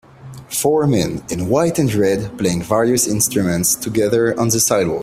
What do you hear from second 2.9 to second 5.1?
instruments together on the sidewalk.